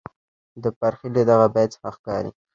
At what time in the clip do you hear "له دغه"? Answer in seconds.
1.15-1.47